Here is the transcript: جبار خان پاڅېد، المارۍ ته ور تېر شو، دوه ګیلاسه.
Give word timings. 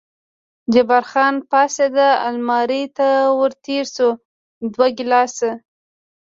جبار 0.73 1.03
خان 1.11 1.35
پاڅېد، 1.49 1.95
المارۍ 2.27 2.83
ته 2.97 3.09
ور 3.37 3.51
تېر 3.63 3.85
شو، 3.95 4.09
دوه 4.73 4.87
ګیلاسه. 4.97 5.51